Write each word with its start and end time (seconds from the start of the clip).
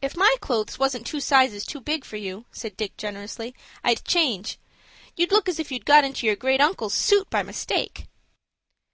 "If 0.00 0.16
my 0.16 0.34
clothes 0.40 0.78
wasn't 0.78 1.06
two 1.06 1.20
sizes 1.20 1.66
too 1.66 1.82
big 1.82 2.06
for 2.06 2.16
you," 2.16 2.46
said 2.52 2.74
Dick, 2.74 2.96
generously, 2.96 3.54
"I'd 3.84 4.02
change. 4.02 4.58
You'd 5.14 5.30
look 5.30 5.46
as 5.46 5.58
if 5.60 5.70
you'd 5.70 5.84
got 5.84 6.04
into 6.04 6.24
your 6.26 6.36
great 6.36 6.62
uncle's 6.62 6.94
suit 6.94 7.28
by 7.28 7.42
mistake." 7.42 8.06